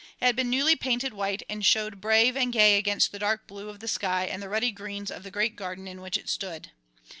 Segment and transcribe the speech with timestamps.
[0.19, 3.69] It had been newly painted white and showed brave and gay against the dark blue
[3.69, 6.71] of the sky and the ruddy greens of the great garden in which it stood.